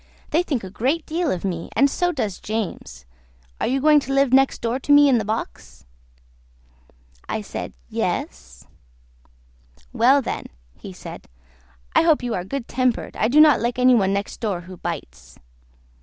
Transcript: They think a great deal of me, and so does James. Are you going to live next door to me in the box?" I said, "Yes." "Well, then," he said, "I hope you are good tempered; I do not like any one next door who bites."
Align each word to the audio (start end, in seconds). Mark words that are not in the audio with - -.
They 0.31 0.41
think 0.41 0.63
a 0.63 0.71
great 0.71 1.05
deal 1.05 1.29
of 1.29 1.45
me, 1.45 1.69
and 1.75 1.87
so 1.87 2.11
does 2.11 2.39
James. 2.39 3.05
Are 3.59 3.67
you 3.67 3.79
going 3.79 3.99
to 3.99 4.13
live 4.13 4.33
next 4.33 4.59
door 4.59 4.79
to 4.79 4.91
me 4.91 5.07
in 5.07 5.19
the 5.19 5.23
box?" 5.23 5.85
I 7.29 7.41
said, 7.41 7.73
"Yes." 7.87 8.65
"Well, 9.93 10.23
then," 10.23 10.47
he 10.73 10.91
said, 10.91 11.27
"I 11.95 12.01
hope 12.01 12.23
you 12.23 12.33
are 12.33 12.43
good 12.43 12.67
tempered; 12.67 13.15
I 13.15 13.27
do 13.27 13.39
not 13.39 13.61
like 13.61 13.77
any 13.77 13.93
one 13.93 14.11
next 14.11 14.39
door 14.39 14.61
who 14.61 14.77
bites." 14.77 15.37